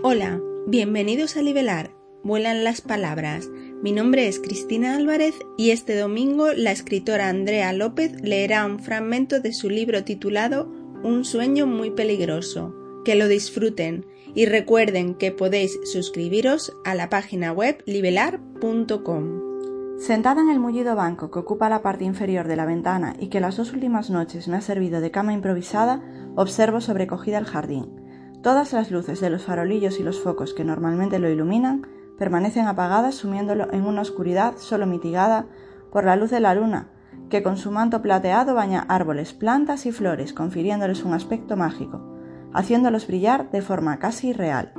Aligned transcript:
Hola, 0.00 0.40
bienvenidos 0.68 1.36
a 1.36 1.42
Libelar. 1.42 1.90
Vuelan 2.22 2.62
las 2.62 2.80
palabras. 2.80 3.48
Mi 3.82 3.90
nombre 3.90 4.28
es 4.28 4.38
Cristina 4.38 4.94
Álvarez 4.94 5.34
y 5.56 5.72
este 5.72 5.98
domingo 5.98 6.52
la 6.52 6.70
escritora 6.70 7.28
Andrea 7.28 7.72
López 7.72 8.12
leerá 8.22 8.64
un 8.64 8.78
fragmento 8.78 9.40
de 9.40 9.52
su 9.52 9.68
libro 9.68 10.04
titulado 10.04 10.70
Un 11.02 11.24
sueño 11.24 11.66
muy 11.66 11.90
peligroso. 11.90 12.76
Que 13.04 13.16
lo 13.16 13.26
disfruten 13.26 14.06
y 14.36 14.46
recuerden 14.46 15.16
que 15.16 15.32
podéis 15.32 15.76
suscribiros 15.82 16.72
a 16.84 16.94
la 16.94 17.10
página 17.10 17.50
web 17.50 17.82
libelar.com. 17.84 19.48
Sentada 19.98 20.42
en 20.42 20.50
el 20.50 20.60
mullido 20.60 20.94
banco 20.94 21.32
que 21.32 21.40
ocupa 21.40 21.68
la 21.68 21.82
parte 21.82 22.04
inferior 22.04 22.46
de 22.46 22.54
la 22.54 22.66
ventana 22.66 23.16
y 23.18 23.30
que 23.30 23.40
las 23.40 23.56
dos 23.56 23.72
últimas 23.72 24.10
noches 24.10 24.46
me 24.46 24.58
ha 24.58 24.60
servido 24.60 25.00
de 25.00 25.10
cama 25.10 25.32
improvisada, 25.32 26.00
observo 26.36 26.80
sobrecogida 26.80 27.38
el 27.38 27.46
jardín. 27.46 28.07
Todas 28.42 28.72
las 28.72 28.90
luces 28.90 29.20
de 29.20 29.30
los 29.30 29.44
farolillos 29.44 29.98
y 29.98 30.04
los 30.04 30.20
focos 30.20 30.54
que 30.54 30.64
normalmente 30.64 31.18
lo 31.18 31.28
iluminan 31.28 31.86
permanecen 32.18 32.66
apagadas 32.66 33.16
sumiéndolo 33.16 33.72
en 33.72 33.84
una 33.84 34.02
oscuridad 34.02 34.54
solo 34.58 34.86
mitigada 34.86 35.46
por 35.90 36.04
la 36.04 36.16
luz 36.16 36.30
de 36.30 36.40
la 36.40 36.54
luna, 36.54 36.88
que 37.30 37.42
con 37.42 37.56
su 37.56 37.70
manto 37.70 38.00
plateado 38.00 38.54
baña 38.54 38.84
árboles, 38.88 39.32
plantas 39.32 39.86
y 39.86 39.92
flores, 39.92 40.32
confiriéndoles 40.32 41.04
un 41.04 41.14
aspecto 41.14 41.56
mágico, 41.56 42.00
haciéndolos 42.52 43.06
brillar 43.06 43.50
de 43.50 43.62
forma 43.62 43.98
casi 43.98 44.28
irreal, 44.28 44.72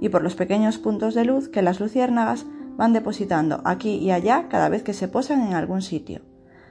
y 0.00 0.08
por 0.08 0.22
los 0.22 0.34
pequeños 0.34 0.78
puntos 0.78 1.14
de 1.14 1.24
luz 1.24 1.48
que 1.48 1.62
las 1.62 1.80
luciérnagas 1.80 2.46
van 2.76 2.92
depositando 2.92 3.60
aquí 3.64 3.96
y 3.96 4.10
allá 4.10 4.48
cada 4.48 4.68
vez 4.68 4.82
que 4.82 4.94
se 4.94 5.08
posan 5.08 5.42
en 5.42 5.54
algún 5.54 5.82
sitio. 5.82 6.22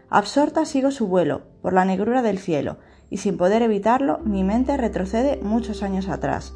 Absorta 0.09 0.66
sigo 0.66 0.92
su 0.92 1.08
vuelo 1.08 1.44
por 1.62 1.73
la 1.73 1.86
negrura 1.86 2.22
del 2.22 2.38
cielo, 2.38 2.80
y 3.11 3.17
sin 3.17 3.38
poder 3.38 3.61
evitarlo, 3.61 4.20
mi 4.23 4.43
mente 4.43 4.75
retrocede 4.77 5.39
muchos 5.43 5.83
años 5.83 6.07
atrás. 6.09 6.55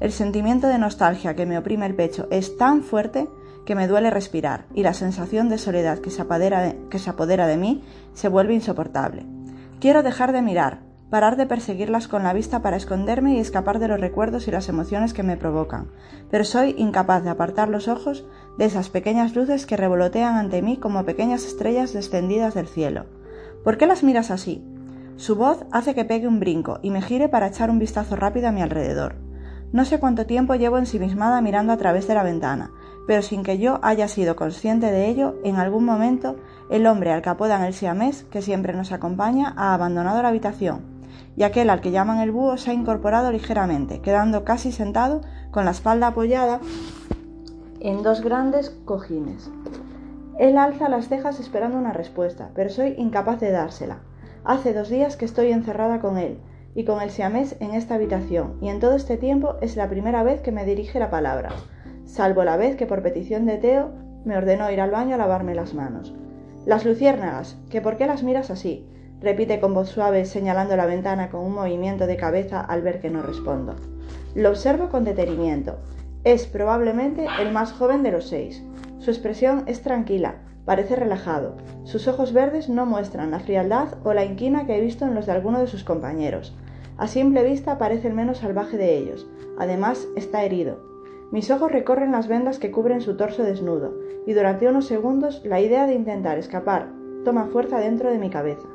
El 0.00 0.12
sentimiento 0.12 0.68
de 0.68 0.78
nostalgia 0.78 1.34
que 1.34 1.44
me 1.44 1.58
oprime 1.58 1.84
el 1.84 1.96
pecho 1.96 2.28
es 2.30 2.56
tan 2.56 2.82
fuerte 2.82 3.28
que 3.66 3.74
me 3.74 3.88
duele 3.88 4.08
respirar 4.08 4.66
y 4.74 4.84
la 4.84 4.94
sensación 4.94 5.48
de 5.48 5.58
soledad 5.58 5.98
que 5.98 6.10
se, 6.10 6.24
de, 6.24 6.78
que 6.88 6.98
se 7.00 7.10
apodera 7.10 7.48
de 7.48 7.56
mí 7.56 7.82
se 8.14 8.28
vuelve 8.28 8.54
insoportable. 8.54 9.26
Quiero 9.80 10.04
dejar 10.04 10.32
de 10.32 10.40
mirar, 10.40 10.78
parar 11.10 11.36
de 11.36 11.46
perseguirlas 11.46 12.06
con 12.06 12.22
la 12.22 12.32
vista 12.32 12.62
para 12.62 12.76
esconderme 12.76 13.34
y 13.34 13.40
escapar 13.40 13.80
de 13.80 13.88
los 13.88 14.00
recuerdos 14.00 14.46
y 14.46 14.52
las 14.52 14.68
emociones 14.68 15.12
que 15.12 15.24
me 15.24 15.36
provocan, 15.36 15.90
pero 16.30 16.44
soy 16.44 16.76
incapaz 16.78 17.24
de 17.24 17.30
apartar 17.30 17.68
los 17.68 17.88
ojos 17.88 18.24
de 18.56 18.66
esas 18.66 18.88
pequeñas 18.88 19.34
luces 19.34 19.66
que 19.66 19.76
revolotean 19.76 20.36
ante 20.36 20.62
mí 20.62 20.76
como 20.76 21.04
pequeñas 21.04 21.44
estrellas 21.44 21.92
descendidas 21.92 22.54
del 22.54 22.68
cielo. 22.68 23.06
¿Por 23.64 23.78
qué 23.78 23.86
las 23.86 24.04
miras 24.04 24.30
así? 24.30 24.64
Su 25.18 25.34
voz 25.34 25.64
hace 25.72 25.96
que 25.96 26.04
pegue 26.04 26.28
un 26.28 26.38
brinco 26.38 26.78
y 26.80 26.90
me 26.90 27.02
gire 27.02 27.28
para 27.28 27.48
echar 27.48 27.70
un 27.70 27.80
vistazo 27.80 28.14
rápido 28.14 28.46
a 28.46 28.52
mi 28.52 28.62
alrededor. 28.62 29.16
No 29.72 29.84
sé 29.84 29.98
cuánto 29.98 30.26
tiempo 30.26 30.54
llevo 30.54 30.78
ensimismada 30.78 31.40
mirando 31.40 31.72
a 31.72 31.76
través 31.76 32.06
de 32.06 32.14
la 32.14 32.22
ventana, 32.22 32.70
pero 33.08 33.22
sin 33.22 33.42
que 33.42 33.58
yo 33.58 33.80
haya 33.82 34.06
sido 34.06 34.36
consciente 34.36 34.92
de 34.92 35.08
ello, 35.08 35.34
en 35.42 35.56
algún 35.56 35.84
momento 35.84 36.36
el 36.70 36.86
hombre 36.86 37.12
al 37.12 37.20
que 37.20 37.30
apodan 37.30 37.64
el 37.64 37.74
siamés, 37.74 38.22
que 38.30 38.42
siempre 38.42 38.74
nos 38.74 38.92
acompaña, 38.92 39.54
ha 39.56 39.74
abandonado 39.74 40.22
la 40.22 40.28
habitación, 40.28 40.82
y 41.36 41.42
aquel 41.42 41.68
al 41.70 41.80
que 41.80 41.90
llaman 41.90 42.20
el 42.20 42.30
búho 42.30 42.56
se 42.56 42.70
ha 42.70 42.74
incorporado 42.74 43.32
ligeramente, 43.32 44.00
quedando 44.00 44.44
casi 44.44 44.70
sentado 44.70 45.22
con 45.50 45.64
la 45.64 45.72
espalda 45.72 46.06
apoyada 46.06 46.60
en 47.80 48.04
dos 48.04 48.20
grandes 48.20 48.70
cojines. 48.84 49.50
Él 50.38 50.58
alza 50.58 50.88
las 50.88 51.08
cejas 51.08 51.40
esperando 51.40 51.76
una 51.76 51.92
respuesta, 51.92 52.50
pero 52.54 52.70
soy 52.70 52.94
incapaz 52.98 53.40
de 53.40 53.50
dársela. 53.50 53.98
Hace 54.44 54.72
dos 54.72 54.88
días 54.88 55.16
que 55.16 55.24
estoy 55.24 55.52
encerrada 55.52 56.00
con 56.00 56.16
él 56.16 56.38
y 56.74 56.84
con 56.84 57.02
el 57.02 57.10
siamés 57.10 57.56
en 57.60 57.74
esta 57.74 57.96
habitación, 57.96 58.56
y 58.60 58.68
en 58.68 58.80
todo 58.80 58.94
este 58.94 59.16
tiempo 59.16 59.56
es 59.60 59.76
la 59.76 59.88
primera 59.88 60.22
vez 60.22 60.40
que 60.40 60.52
me 60.52 60.64
dirige 60.64 60.98
la 61.00 61.10
palabra, 61.10 61.50
salvo 62.04 62.44
la 62.44 62.56
vez 62.56 62.76
que 62.76 62.86
por 62.86 63.02
petición 63.02 63.46
de 63.46 63.58
Teo 63.58 63.90
me 64.24 64.36
ordenó 64.36 64.70
ir 64.70 64.80
al 64.80 64.90
baño 64.90 65.14
a 65.14 65.18
lavarme 65.18 65.54
las 65.54 65.74
manos. 65.74 66.14
Las 66.66 66.84
luciérnagas, 66.84 67.56
que 67.70 67.80
por 67.80 67.96
qué 67.96 68.06
las 68.06 68.22
miras 68.22 68.50
así, 68.50 68.86
repite 69.20 69.58
con 69.58 69.74
voz 69.74 69.88
suave 69.88 70.24
señalando 70.24 70.76
la 70.76 70.86
ventana 70.86 71.30
con 71.30 71.40
un 71.40 71.54
movimiento 71.54 72.06
de 72.06 72.16
cabeza 72.16 72.60
al 72.60 72.82
ver 72.82 73.00
que 73.00 73.10
no 73.10 73.22
respondo. 73.22 73.74
Lo 74.34 74.50
observo 74.50 74.88
con 74.88 75.04
detenimiento. 75.04 75.76
Es 76.24 76.46
probablemente 76.46 77.26
el 77.40 77.52
más 77.52 77.72
joven 77.72 78.02
de 78.02 78.12
los 78.12 78.28
seis. 78.28 78.62
Su 78.98 79.10
expresión 79.10 79.64
es 79.66 79.82
tranquila, 79.82 80.36
Parece 80.68 80.96
relajado. 80.96 81.54
Sus 81.84 82.08
ojos 82.08 82.34
verdes 82.34 82.68
no 82.68 82.84
muestran 82.84 83.30
la 83.30 83.40
frialdad 83.40 83.94
o 84.04 84.12
la 84.12 84.26
inquina 84.26 84.66
que 84.66 84.76
he 84.76 84.82
visto 84.82 85.06
en 85.06 85.14
los 85.14 85.24
de 85.24 85.32
alguno 85.32 85.60
de 85.60 85.66
sus 85.66 85.82
compañeros. 85.82 86.54
A 86.98 87.08
simple 87.08 87.42
vista 87.42 87.78
parece 87.78 88.08
el 88.08 88.12
menos 88.12 88.36
salvaje 88.36 88.76
de 88.76 88.98
ellos. 88.98 89.26
Además, 89.58 90.06
está 90.14 90.44
herido. 90.44 90.76
Mis 91.30 91.50
ojos 91.50 91.72
recorren 91.72 92.12
las 92.12 92.28
vendas 92.28 92.58
que 92.58 92.70
cubren 92.70 93.00
su 93.00 93.16
torso 93.16 93.44
desnudo, 93.44 93.94
y 94.26 94.34
durante 94.34 94.68
unos 94.68 94.84
segundos 94.84 95.40
la 95.42 95.58
idea 95.58 95.86
de 95.86 95.94
intentar 95.94 96.36
escapar 96.36 96.90
toma 97.24 97.46
fuerza 97.46 97.78
dentro 97.78 98.10
de 98.10 98.18
mi 98.18 98.28
cabeza. 98.28 98.68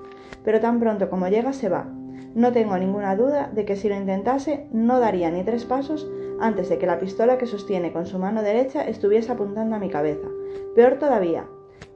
Pero 0.44 0.60
tan 0.60 0.80
pronto 0.80 1.12
como 1.12 1.28
llega 1.28 1.54
se 1.54 1.70
va. 1.70 1.86
No 2.34 2.52
tengo 2.54 2.76
ninguna 2.76 3.16
duda 3.16 3.52
de 3.54 3.66
que 3.66 3.76
si 3.76 3.88
lo 3.88 3.96
intentase 3.96 4.66
no 4.72 5.00
daría 5.00 5.30
ni 5.30 5.44
tres 5.44 5.64
pasos 5.66 6.10
antes 6.40 6.70
de 6.70 6.80
que 6.80 6.88
la 6.88 6.98
pistola 6.98 7.38
que 7.38 7.46
sostiene 7.46 7.94
con 7.94 8.08
su 8.08 8.18
mano 8.18 8.42
derecha 8.42 8.82
estuviese 8.82 9.32
apuntando 9.32 9.76
a 9.76 9.80
mi 9.80 9.92
cabeza. 9.92 10.28
Peor 10.76 10.96
todavía, 10.96 11.46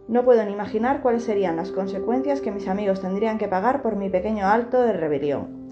no 0.07 0.23
puedo 0.23 0.44
ni 0.45 0.53
imaginar 0.53 1.01
cuáles 1.01 1.23
serían 1.23 1.57
las 1.57 1.72
consecuencias 1.72 2.40
que 2.40 2.51
mis 2.51 2.68
amigos 2.68 3.01
tendrían 3.01 3.38
que 3.38 3.47
pagar 3.47 3.81
por 3.81 3.95
mi 3.95 4.09
pequeño 4.09 4.47
alto 4.47 4.81
de 4.81 4.94
rebelión. 4.94 5.68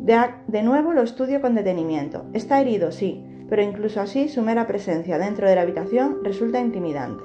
De, 0.00 0.62
nuevo 0.62 0.92
lo 0.92 1.02
estudio 1.02 1.40
con 1.40 1.54
detenimiento. 1.54 2.24
Está 2.32 2.60
herido, 2.60 2.92
sí, 2.92 3.24
pero 3.48 3.62
incluso 3.62 4.00
así 4.00 4.28
su 4.28 4.42
mera 4.42 4.66
presencia 4.66 5.18
dentro 5.18 5.48
de 5.48 5.56
la 5.56 5.62
habitación 5.62 6.18
resulta 6.22 6.60
intimidante. 6.60 7.24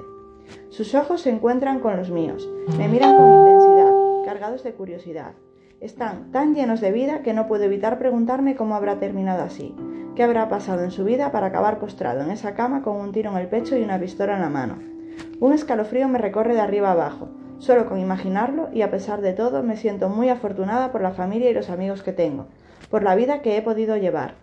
Sus 0.70 0.94
ojos 0.94 1.22
se 1.22 1.30
encuentran 1.30 1.80
con 1.80 1.96
los 1.96 2.10
míos, 2.10 2.50
me 2.76 2.88
miran 2.88 3.16
con 3.16 3.26
intensidad, 3.26 3.92
cargados 4.26 4.64
de 4.64 4.74
curiosidad. 4.74 5.32
Están 5.80 6.30
tan 6.32 6.54
llenos 6.54 6.80
de 6.80 6.92
vida 6.92 7.22
que 7.22 7.32
no 7.32 7.46
puedo 7.46 7.64
evitar 7.64 7.98
preguntarme 7.98 8.56
cómo 8.56 8.74
habrá 8.74 8.98
terminado 8.98 9.42
así, 9.42 9.74
qué 10.14 10.22
habrá 10.22 10.48
pasado 10.48 10.82
en 10.82 10.90
su 10.90 11.04
vida 11.04 11.30
para 11.30 11.46
acabar 11.46 11.78
postrado 11.78 12.20
en 12.22 12.30
esa 12.30 12.54
cama 12.54 12.82
con 12.82 12.96
un 12.96 13.12
tiro 13.12 13.30
en 13.30 13.38
el 13.38 13.48
pecho 13.48 13.76
y 13.78 13.82
una 13.82 13.98
pistola 13.98 14.34
en 14.34 14.42
la 14.42 14.50
mano. 14.50 14.93
Un 15.40 15.52
escalofrío 15.52 16.08
me 16.08 16.18
recorre 16.18 16.54
de 16.54 16.60
arriba 16.60 16.92
abajo, 16.92 17.28
solo 17.58 17.86
con 17.86 17.98
imaginarlo 17.98 18.68
y 18.72 18.82
a 18.82 18.90
pesar 18.90 19.20
de 19.20 19.32
todo 19.32 19.62
me 19.62 19.76
siento 19.76 20.08
muy 20.08 20.28
afortunada 20.28 20.92
por 20.92 21.02
la 21.02 21.12
familia 21.12 21.50
y 21.50 21.54
los 21.54 21.70
amigos 21.70 22.02
que 22.02 22.12
tengo, 22.12 22.46
por 22.90 23.02
la 23.02 23.14
vida 23.14 23.42
que 23.42 23.56
he 23.56 23.62
podido 23.62 23.96
llevar. 23.96 24.34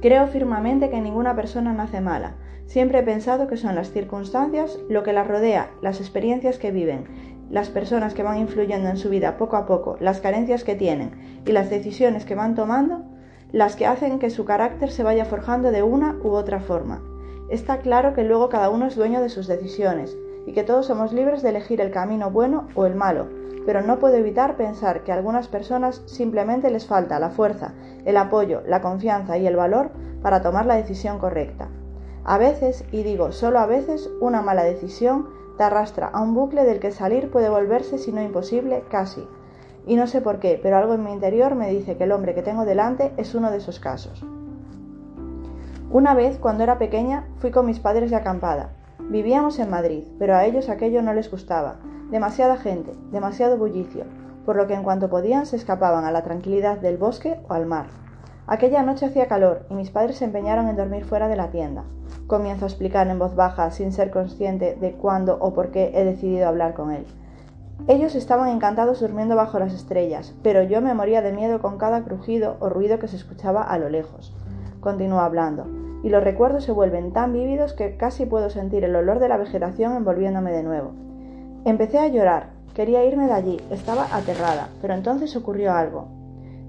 Creo 0.00 0.26
firmemente 0.28 0.90
que 0.90 1.00
ninguna 1.00 1.34
persona 1.34 1.72
nace 1.72 2.00
mala. 2.00 2.34
Siempre 2.66 2.98
he 2.98 3.02
pensado 3.02 3.48
que 3.48 3.56
son 3.56 3.74
las 3.74 3.90
circunstancias, 3.90 4.78
lo 4.88 5.02
que 5.02 5.12
las 5.12 5.26
rodea, 5.26 5.70
las 5.80 6.00
experiencias 6.00 6.58
que 6.58 6.70
viven, 6.70 7.06
las 7.50 7.70
personas 7.70 8.14
que 8.14 8.22
van 8.22 8.38
influyendo 8.38 8.88
en 8.88 8.96
su 8.96 9.08
vida 9.08 9.38
poco 9.38 9.56
a 9.56 9.66
poco, 9.66 9.96
las 10.00 10.20
carencias 10.20 10.64
que 10.64 10.74
tienen 10.74 11.42
y 11.46 11.52
las 11.52 11.70
decisiones 11.70 12.24
que 12.24 12.34
van 12.34 12.54
tomando, 12.54 13.02
las 13.52 13.74
que 13.74 13.86
hacen 13.86 14.18
que 14.18 14.30
su 14.30 14.44
carácter 14.44 14.90
se 14.90 15.02
vaya 15.02 15.24
forjando 15.24 15.70
de 15.70 15.82
una 15.82 16.16
u 16.22 16.28
otra 16.28 16.60
forma. 16.60 17.02
Está 17.48 17.78
claro 17.78 18.12
que 18.12 18.24
luego 18.24 18.50
cada 18.50 18.68
uno 18.68 18.86
es 18.86 18.96
dueño 18.96 19.22
de 19.22 19.30
sus 19.30 19.46
decisiones 19.46 20.16
y 20.46 20.52
que 20.52 20.64
todos 20.64 20.86
somos 20.86 21.12
libres 21.12 21.42
de 21.42 21.48
elegir 21.48 21.80
el 21.80 21.90
camino 21.90 22.30
bueno 22.30 22.68
o 22.74 22.84
el 22.84 22.94
malo, 22.94 23.26
pero 23.64 23.80
no 23.80 23.98
puedo 23.98 24.16
evitar 24.16 24.56
pensar 24.56 25.02
que 25.02 25.12
a 25.12 25.14
algunas 25.14 25.48
personas 25.48 26.02
simplemente 26.06 26.70
les 26.70 26.86
falta 26.86 27.18
la 27.18 27.30
fuerza, 27.30 27.74
el 28.04 28.16
apoyo, 28.16 28.62
la 28.66 28.82
confianza 28.82 29.38
y 29.38 29.46
el 29.46 29.56
valor 29.56 29.90
para 30.22 30.42
tomar 30.42 30.66
la 30.66 30.76
decisión 30.76 31.18
correcta. 31.18 31.68
A 32.24 32.36
veces, 32.36 32.84
y 32.92 33.02
digo 33.02 33.32
solo 33.32 33.58
a 33.58 33.66
veces, 33.66 34.10
una 34.20 34.42
mala 34.42 34.64
decisión 34.64 35.28
te 35.56 35.64
arrastra 35.64 36.08
a 36.08 36.20
un 36.20 36.34
bucle 36.34 36.64
del 36.64 36.80
que 36.80 36.92
salir 36.92 37.30
puede 37.30 37.48
volverse, 37.48 37.96
si 37.98 38.12
no 38.12 38.22
imposible, 38.22 38.84
casi. 38.90 39.26
Y 39.86 39.96
no 39.96 40.06
sé 40.06 40.20
por 40.20 40.38
qué, 40.38 40.60
pero 40.62 40.76
algo 40.76 40.94
en 40.94 41.04
mi 41.04 41.12
interior 41.12 41.54
me 41.54 41.70
dice 41.70 41.96
que 41.96 42.04
el 42.04 42.12
hombre 42.12 42.34
que 42.34 42.42
tengo 42.42 42.66
delante 42.66 43.12
es 43.16 43.34
uno 43.34 43.50
de 43.50 43.56
esos 43.56 43.80
casos. 43.80 44.22
Una 45.90 46.12
vez, 46.12 46.38
cuando 46.38 46.64
era 46.64 46.76
pequeña, 46.76 47.24
fui 47.38 47.50
con 47.50 47.64
mis 47.64 47.80
padres 47.80 48.10
de 48.10 48.16
acampada. 48.16 48.72
Vivíamos 48.98 49.58
en 49.58 49.70
Madrid, 49.70 50.04
pero 50.18 50.36
a 50.36 50.44
ellos 50.44 50.68
aquello 50.68 51.00
no 51.00 51.14
les 51.14 51.30
gustaba. 51.30 51.76
Demasiada 52.10 52.58
gente, 52.58 52.92
demasiado 53.10 53.56
bullicio, 53.56 54.04
por 54.44 54.56
lo 54.56 54.66
que 54.66 54.74
en 54.74 54.82
cuanto 54.82 55.08
podían 55.08 55.46
se 55.46 55.56
escapaban 55.56 56.04
a 56.04 56.12
la 56.12 56.24
tranquilidad 56.24 56.76
del 56.76 56.98
bosque 56.98 57.40
o 57.48 57.54
al 57.54 57.64
mar. 57.64 57.86
Aquella 58.46 58.82
noche 58.82 59.06
hacía 59.06 59.28
calor 59.28 59.64
y 59.70 59.74
mis 59.74 59.90
padres 59.90 60.18
se 60.18 60.26
empeñaron 60.26 60.68
en 60.68 60.76
dormir 60.76 61.06
fuera 61.06 61.26
de 61.26 61.36
la 61.36 61.50
tienda. 61.50 61.84
Comienzo 62.26 62.66
a 62.66 62.68
explicar 62.68 63.08
en 63.08 63.18
voz 63.18 63.34
baja, 63.34 63.70
sin 63.70 63.90
ser 63.90 64.10
consciente 64.10 64.76
de 64.78 64.92
cuándo 64.92 65.38
o 65.40 65.54
por 65.54 65.70
qué 65.70 65.92
he 65.94 66.04
decidido 66.04 66.48
hablar 66.48 66.74
con 66.74 66.90
él. 66.90 67.06
Ellos 67.86 68.14
estaban 68.14 68.50
encantados 68.50 69.00
durmiendo 69.00 69.36
bajo 69.36 69.58
las 69.58 69.72
estrellas, 69.72 70.34
pero 70.42 70.62
yo 70.62 70.82
me 70.82 70.92
moría 70.92 71.22
de 71.22 71.32
miedo 71.32 71.62
con 71.62 71.78
cada 71.78 72.04
crujido 72.04 72.58
o 72.60 72.68
ruido 72.68 72.98
que 72.98 73.08
se 73.08 73.16
escuchaba 73.16 73.62
a 73.62 73.78
lo 73.78 73.88
lejos. 73.88 74.36
Continúa 74.80 75.24
hablando 75.24 75.77
y 76.02 76.10
los 76.10 76.22
recuerdos 76.22 76.64
se 76.64 76.72
vuelven 76.72 77.12
tan 77.12 77.32
vívidos 77.32 77.72
que 77.72 77.96
casi 77.96 78.26
puedo 78.26 78.50
sentir 78.50 78.84
el 78.84 78.94
olor 78.94 79.18
de 79.18 79.28
la 79.28 79.36
vegetación 79.36 79.96
envolviéndome 79.96 80.52
de 80.52 80.62
nuevo. 80.62 80.92
Empecé 81.64 81.98
a 81.98 82.08
llorar, 82.08 82.50
quería 82.74 83.04
irme 83.04 83.26
de 83.26 83.32
allí, 83.32 83.56
estaba 83.70 84.06
aterrada, 84.14 84.68
pero 84.80 84.94
entonces 84.94 85.34
ocurrió 85.36 85.72
algo. 85.72 86.06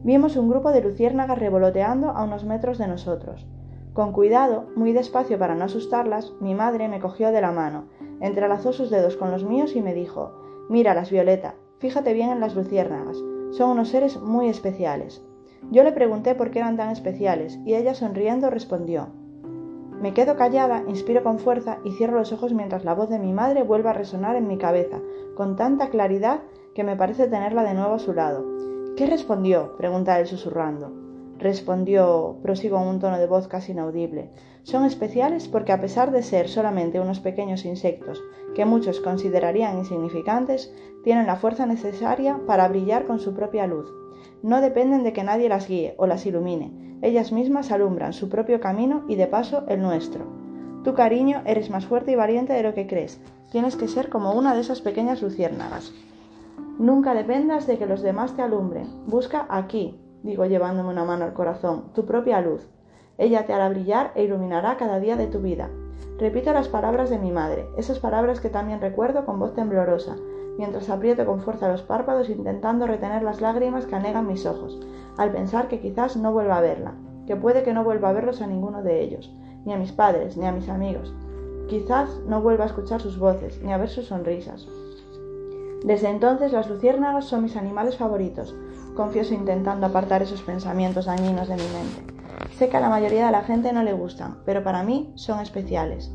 Vimos 0.04 0.36
un 0.36 0.50
grupo 0.50 0.72
de 0.72 0.82
luciérnagas 0.82 1.38
revoloteando 1.38 2.10
a 2.10 2.24
unos 2.24 2.46
metros 2.46 2.78
de 2.78 2.88
nosotros. 2.88 3.48
Con 3.94 4.14
cuidado, 4.14 4.66
muy 4.76 4.94
despacio 4.94 5.38
para 5.38 5.56
no 5.56 5.66
asustarlas, 5.66 6.34
mi 6.40 6.56
madre 6.56 6.88
me 6.88 7.00
cogió 7.00 7.32
de 7.32 7.42
la 7.42 7.52
mano, 7.52 7.86
entrelazó 8.22 8.74
sus 8.74 8.90
dedos 8.90 9.18
con 9.18 9.32
los 9.32 9.44
míos 9.44 9.76
y 9.76 9.82
me 9.82 9.94
dijo 9.94 10.32
Míralas, 10.70 11.12
Violeta, 11.12 11.56
fíjate 11.80 12.14
bien 12.14 12.30
en 12.30 12.40
las 12.40 12.56
luciérnagas, 12.56 13.18
son 13.52 13.72
unos 13.72 13.90
seres 13.90 14.20
muy 14.20 14.48
especiales. 14.48 15.24
Yo 15.72 15.84
le 15.84 15.92
pregunté 15.92 16.36
por 16.36 16.52
qué 16.52 16.60
eran 16.60 16.78
tan 16.78 16.90
especiales, 16.90 17.60
y 17.66 17.76
ella 17.76 17.94
sonriendo 17.94 18.50
respondió 18.50 19.10
Me 20.02 20.14
quedo 20.14 20.38
callada, 20.38 20.84
inspiro 20.88 21.24
con 21.24 21.40
fuerza 21.40 21.80
y 21.84 21.92
cierro 21.92 22.18
los 22.18 22.32
ojos 22.32 22.54
mientras 22.54 22.86
la 22.86 22.94
voz 22.94 23.10
de 23.10 23.20
mi 23.20 23.34
madre 23.34 23.64
vuelve 23.64 23.90
a 23.90 23.94
resonar 23.94 24.38
en 24.38 24.48
mi 24.48 24.58
cabeza, 24.58 25.00
con 25.36 25.56
tanta 25.56 25.90
claridad 25.90 26.42
que 26.74 26.86
me 26.86 26.96
parece 26.96 27.28
tenerla 27.28 27.64
de 27.64 27.74
nuevo 27.74 27.96
a 27.96 28.00
su 28.00 28.14
lado. 28.14 28.46
¿Qué 28.96 29.06
respondió? 29.06 29.76
pregunta 29.78 30.20
él 30.20 30.28
susurrando. 30.28 30.99
Respondió, 31.40 32.36
prosigo 32.42 32.82
en 32.82 32.88
un 32.90 33.00
tono 33.00 33.18
de 33.18 33.26
voz 33.26 33.48
casi 33.48 33.72
inaudible. 33.72 34.30
Son 34.64 34.84
especiales 34.84 35.48
porque 35.48 35.72
a 35.72 35.80
pesar 35.80 36.12
de 36.12 36.22
ser 36.22 36.50
solamente 36.50 37.00
unos 37.00 37.22
pequeños 37.22 37.64
insectos 37.64 38.22
que 38.56 38.66
muchos 38.66 39.00
considerarían 39.00 39.78
insignificantes, 39.78 40.74
tienen 41.06 41.28
la 41.28 41.38
fuerza 41.38 41.66
necesaria 41.66 42.42
para 42.46 42.68
brillar 42.68 43.06
con 43.06 43.20
su 43.20 43.34
propia 43.34 43.68
luz. 43.68 43.90
No 44.44 44.60
dependen 44.60 45.06
de 45.06 45.14
que 45.14 45.24
nadie 45.24 45.48
las 45.48 45.70
guíe 45.70 45.96
o 45.98 46.08
las 46.08 46.26
ilumine. 46.26 46.98
Ellas 47.02 47.32
mismas 47.32 47.72
alumbran 47.72 48.12
su 48.12 48.28
propio 48.28 48.60
camino 48.60 49.06
y 49.08 49.16
de 49.16 49.28
paso 49.28 49.64
el 49.70 49.82
nuestro. 49.82 50.26
Tu 50.84 50.94
cariño 50.94 51.42
eres 51.46 51.70
más 51.70 51.86
fuerte 51.86 52.12
y 52.12 52.16
valiente 52.16 52.52
de 52.52 52.64
lo 52.64 52.74
que 52.74 52.86
crees. 52.86 53.22
Tienes 53.50 53.78
que 53.78 53.88
ser 53.88 54.10
como 54.10 54.34
una 54.34 54.54
de 54.56 54.60
esas 54.60 54.82
pequeñas 54.82 55.22
luciérnagas. 55.22 55.94
Nunca 56.80 57.14
dependas 57.14 57.66
de 57.66 57.78
que 57.78 57.86
los 57.86 58.02
demás 58.02 58.36
te 58.36 58.42
alumbren. 58.42 58.88
Busca 59.08 59.48
aquí, 59.50 59.98
digo 60.24 60.46
llevándome 60.46 60.90
una 60.90 61.06
mano 61.06 61.26
al 61.26 61.34
corazón, 61.34 61.94
tu 61.94 62.06
propia 62.06 62.42
luz. 62.42 62.70
Ella 63.18 63.46
te 63.46 63.54
hará 63.54 63.70
brillar 63.70 64.12
e 64.16 64.24
iluminará 64.24 64.78
cada 64.78 65.00
día 65.00 65.16
de 65.16 65.28
tu 65.28 65.40
vida. 65.40 65.70
Repito 66.18 66.54
las 66.54 66.68
palabras 66.68 67.10
de 67.10 67.20
mi 67.20 67.32
madre, 67.32 67.68
esas 67.78 68.00
palabras 68.00 68.40
que 68.40 68.50
también 68.50 68.82
recuerdo 68.82 69.26
con 69.26 69.40
voz 69.40 69.54
temblorosa, 69.54 70.16
mientras 70.58 70.90
aprieto 70.90 71.26
con 71.26 71.40
fuerza 71.40 71.70
los 71.70 71.82
párpados 71.82 72.30
intentando 72.30 72.86
retener 72.86 73.24
las 73.24 73.40
lágrimas 73.40 73.86
que 73.86 73.96
anegan 73.96 74.28
mis 74.28 74.46
ojos, 74.46 74.80
al 75.18 75.32
pensar 75.32 75.70
que 75.70 75.80
quizás 75.80 76.18
no 76.18 76.34
vuelva 76.34 76.58
a 76.58 76.62
verla, 76.62 76.94
que 77.26 77.38
puede 77.38 77.64
que 77.64 77.74
no 77.74 77.84
vuelva 77.84 78.10
a 78.10 78.14
verlos 78.14 78.42
a 78.42 78.48
ninguno 78.48 78.84
de 78.84 79.02
ellos, 79.02 79.34
ni 79.66 79.74
a 79.74 79.78
mis 79.78 79.92
padres, 79.92 80.36
ni 80.36 80.46
a 80.46 80.52
mis 80.52 80.68
amigos. 80.68 81.14
Quizás 81.70 82.20
no 82.28 82.42
vuelva 82.42 82.66
a 82.66 82.68
escuchar 82.68 83.00
sus 83.00 83.18
voces, 83.18 83.62
ni 83.64 83.72
a 83.72 83.78
ver 83.78 83.90
sus 83.90 84.08
sonrisas. 84.08 84.68
Desde 85.86 86.10
entonces 86.10 86.52
las 86.52 86.70
luciérnagas 86.70 87.26
son 87.26 87.44
mis 87.44 87.56
animales 87.56 87.96
favoritos, 87.96 88.54
confieso 88.96 89.34
intentando 89.34 89.86
apartar 89.86 90.22
esos 90.22 90.42
pensamientos 90.42 91.06
dañinos 91.06 91.48
de 91.48 91.56
mi 91.56 91.64
mente. 91.64 92.14
Sé 92.58 92.70
que 92.70 92.78
a 92.78 92.82
la 92.82 92.90
mayoría 92.90 93.26
de 93.26 93.32
la 93.32 93.44
gente 93.44 93.74
no 93.74 93.84
le 93.84 93.94
gustan, 93.94 94.38
pero 94.46 94.64
para 94.64 94.84
mí 94.84 95.12
son 95.16 95.40
especiales. 95.40 96.12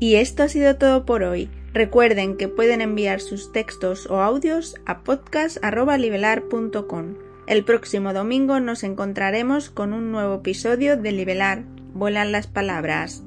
Y 0.00 0.16
esto 0.16 0.44
ha 0.44 0.48
sido 0.48 0.76
todo 0.76 1.04
por 1.04 1.22
hoy. 1.22 1.50
Recuerden 1.72 2.36
que 2.36 2.48
pueden 2.48 2.80
enviar 2.80 3.20
sus 3.20 3.52
textos 3.52 4.08
o 4.10 4.20
audios 4.20 4.76
a 4.86 5.02
podcast.libelar.com. 5.02 7.14
El 7.46 7.64
próximo 7.64 8.12
domingo 8.12 8.60
nos 8.60 8.84
encontraremos 8.84 9.70
con 9.70 9.92
un 9.92 10.12
nuevo 10.12 10.36
episodio 10.36 10.96
de 10.96 11.12
Libelar. 11.12 11.64
Vuelan 11.94 12.32
las 12.32 12.46
palabras. 12.46 13.24